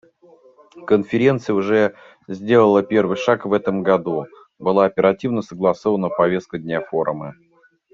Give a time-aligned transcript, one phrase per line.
[0.87, 1.93] Конференция уже
[2.27, 4.25] сделала первый шаг в этом году:
[4.57, 7.35] была оперативно согласована повестка дня форума.